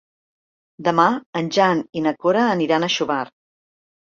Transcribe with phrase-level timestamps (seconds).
[0.87, 1.05] Demà
[1.41, 3.23] en Jan i na Cora aniran a Xóvar.